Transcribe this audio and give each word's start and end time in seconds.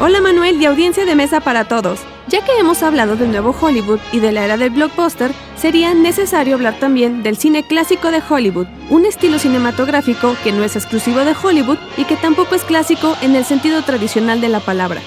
Hola 0.00 0.20
Manuel 0.20 0.62
y 0.62 0.64
audiencia 0.64 1.04
de 1.04 1.16
mesa 1.16 1.40
para 1.40 1.64
todos. 1.64 1.98
Ya 2.28 2.44
que 2.44 2.52
hemos 2.56 2.84
hablado 2.84 3.16
del 3.16 3.32
nuevo 3.32 3.52
Hollywood 3.60 3.98
y 4.12 4.20
de 4.20 4.30
la 4.30 4.44
era 4.44 4.56
del 4.56 4.70
blockbuster, 4.70 5.32
sería 5.56 5.92
necesario 5.92 6.54
hablar 6.54 6.78
también 6.78 7.24
del 7.24 7.36
cine 7.36 7.64
clásico 7.66 8.12
de 8.12 8.22
Hollywood, 8.26 8.68
un 8.90 9.06
estilo 9.06 9.40
cinematográfico 9.40 10.36
que 10.44 10.52
no 10.52 10.62
es 10.62 10.76
exclusivo 10.76 11.24
de 11.24 11.34
Hollywood 11.42 11.78
y 11.96 12.04
que 12.04 12.14
tampoco 12.14 12.54
es 12.54 12.62
clásico 12.62 13.16
en 13.22 13.34
el 13.34 13.44
sentido 13.44 13.82
tradicional 13.82 14.40
de 14.40 14.50
la 14.50 14.60
palabra. 14.60 15.00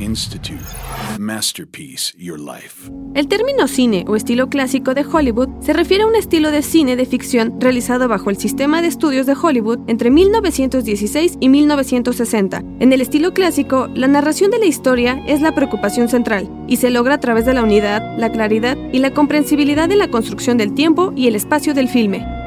Institute. 0.00 0.64
Masterpiece 1.16 2.12
Your 2.18 2.40
Life. 2.40 2.90
El 3.14 3.28
término 3.28 3.68
cine 3.68 4.04
o 4.08 4.16
estilo 4.16 4.48
clásico 4.48 4.94
de 4.94 5.06
Hollywood 5.06 5.48
se 5.60 5.72
refiere 5.72 6.02
a 6.02 6.06
un 6.08 6.16
estilo 6.16 6.50
de 6.50 6.60
cine 6.60 6.96
de 6.96 7.06
ficción 7.06 7.54
realizado 7.60 8.08
bajo 8.08 8.30
el 8.30 8.36
sistema 8.36 8.82
de 8.82 8.88
estudios 8.88 9.26
de 9.26 9.36
Hollywood 9.40 9.78
entre 9.86 10.10
1916 10.10 11.38
y 11.40 11.48
1960. 11.48 12.64
En 12.80 12.92
el 12.92 13.00
estilo 13.00 13.32
clásico, 13.32 13.86
la 13.94 14.08
narración 14.08 14.50
de 14.50 14.58
la 14.58 14.66
historia 14.66 15.22
es 15.26 15.40
la 15.40 15.54
preocupación 15.54 16.08
central 16.08 16.50
y 16.66 16.78
se 16.78 16.90
logra 16.90 17.14
a 17.14 17.20
través 17.20 17.46
de 17.46 17.54
la 17.54 17.62
unidad, 17.62 18.18
la 18.18 18.32
claridad 18.32 18.76
y 18.92 18.98
la 18.98 19.14
comprensibilidad 19.14 19.88
de 19.88 19.96
la 19.96 20.10
construcción 20.10 20.58
del 20.58 20.74
tiempo 20.74 21.12
y 21.14 21.28
el 21.28 21.36
espacio 21.36 21.74
del 21.74 21.88
filme. 21.88 22.37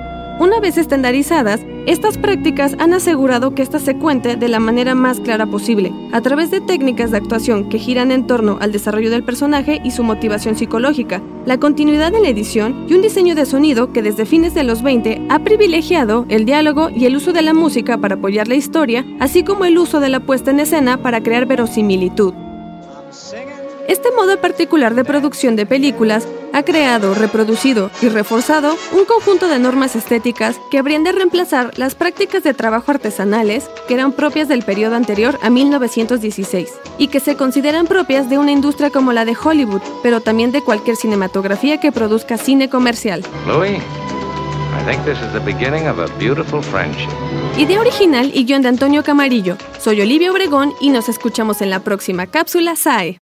Una 0.41 0.59
vez 0.59 0.79
estandarizadas, 0.79 1.61
estas 1.85 2.17
prácticas 2.17 2.75
han 2.79 2.95
asegurado 2.95 3.53
que 3.53 3.61
ésta 3.61 3.77
se 3.77 3.95
cuente 3.95 4.37
de 4.37 4.47
la 4.47 4.59
manera 4.59 4.95
más 4.95 5.19
clara 5.19 5.45
posible, 5.45 5.93
a 6.13 6.21
través 6.21 6.49
de 6.49 6.61
técnicas 6.61 7.11
de 7.11 7.17
actuación 7.17 7.69
que 7.69 7.77
giran 7.77 8.11
en 8.11 8.25
torno 8.25 8.57
al 8.59 8.71
desarrollo 8.71 9.11
del 9.11 9.23
personaje 9.23 9.79
y 9.83 9.91
su 9.91 10.01
motivación 10.01 10.55
psicológica, 10.55 11.21
la 11.45 11.59
continuidad 11.59 12.15
en 12.15 12.23
la 12.23 12.29
edición 12.29 12.87
y 12.89 12.95
un 12.95 13.03
diseño 13.03 13.35
de 13.35 13.45
sonido 13.45 13.93
que 13.93 14.01
desde 14.01 14.25
fines 14.25 14.55
de 14.55 14.63
los 14.63 14.81
20 14.81 15.27
ha 15.29 15.37
privilegiado 15.43 16.25
el 16.27 16.45
diálogo 16.45 16.89
y 16.89 17.05
el 17.05 17.17
uso 17.17 17.33
de 17.33 17.43
la 17.43 17.53
música 17.53 17.99
para 17.99 18.15
apoyar 18.15 18.47
la 18.47 18.55
historia, 18.55 19.05
así 19.19 19.43
como 19.43 19.65
el 19.65 19.77
uso 19.77 19.99
de 19.99 20.09
la 20.09 20.21
puesta 20.21 20.49
en 20.49 20.61
escena 20.61 21.03
para 21.03 21.21
crear 21.21 21.45
verosimilitud. 21.45 22.33
Este 23.91 24.09
modo 24.09 24.39
particular 24.39 24.95
de 24.95 25.03
producción 25.03 25.57
de 25.57 25.65
películas 25.65 26.25
ha 26.53 26.63
creado, 26.63 27.13
reproducido 27.13 27.91
y 28.01 28.07
reforzado 28.07 28.77
un 28.93 29.03
conjunto 29.03 29.49
de 29.49 29.59
normas 29.59 29.98
estéticas 29.98 30.55
que 30.71 30.77
habrían 30.77 31.03
de 31.03 31.11
reemplazar 31.11 31.77
las 31.77 31.93
prácticas 31.95 32.41
de 32.41 32.53
trabajo 32.53 32.89
artesanales 32.89 33.70
que 33.89 33.95
eran 33.95 34.13
propias 34.13 34.48
del 34.48 34.63
periodo 34.63 34.95
anterior 34.95 35.37
a 35.41 35.49
1916 35.49 36.71
y 36.99 37.09
que 37.09 37.20
se 37.20 37.35
consideran 37.35 37.85
propias 37.85 38.29
de 38.29 38.37
una 38.37 38.53
industria 38.53 38.91
como 38.91 39.11
la 39.11 39.25
de 39.25 39.35
Hollywood, 39.35 39.81
pero 40.01 40.21
también 40.21 40.53
de 40.53 40.61
cualquier 40.61 40.95
cinematografía 40.95 41.81
que 41.81 41.91
produzca 41.91 42.37
cine 42.37 42.70
comercial. 42.70 43.26
Idea 47.57 47.81
original 47.81 48.31
y 48.33 48.45
guion 48.45 48.61
de 48.61 48.70
Antonio 48.70 49.03
Camarillo. 49.03 49.57
Soy 49.81 49.99
Olivia 49.99 50.31
Obregón 50.31 50.73
y 50.79 50.91
nos 50.91 51.09
escuchamos 51.09 51.61
en 51.61 51.70
la 51.70 51.81
próxima 51.81 52.26
cápsula 52.26 52.77
SAE. 52.77 53.20